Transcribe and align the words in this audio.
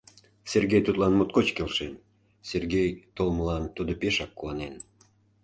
Сергей 0.51 0.81
тудлан 0.83 1.13
моткоч 1.15 1.47
келшен, 1.57 1.93
Сергей 2.49 2.89
толмылан 3.15 3.63
тудо 3.75 3.91
пешак 4.01 4.31
куанен. 4.39 4.75